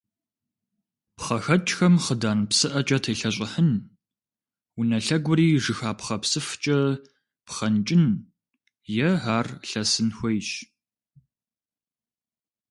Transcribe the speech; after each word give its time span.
ПхъэхэкӀхэм 1.15 1.95
хъыдан 2.03 2.39
псыӀэкӀэ 2.49 2.97
телъэщӀыхьын, 3.03 3.71
унэ 4.79 4.97
лъэгури 5.05 5.61
жыхапхъэ 5.63 6.17
псыфкӀэ 6.21 6.79
пхъэнкӀын 7.45 8.05
е 9.07 9.11
ар 9.35 9.47
лъэсын 9.69 10.09
хуейщ. 10.17 10.49